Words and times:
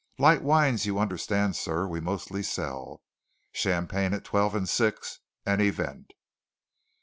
"Light 0.17 0.41
wines, 0.41 0.87
you 0.87 0.97
understand, 0.97 1.55
sir, 1.55 1.85
we 1.87 1.99
mostly 2.01 2.41
sell. 2.41 3.03
Champagne 3.51 4.15
at 4.15 4.25
twelve 4.25 4.55
and 4.55 4.67
six 4.67 5.19
an 5.45 5.61
event!" 5.61 6.13